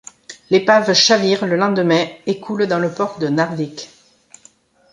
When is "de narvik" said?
3.19-3.87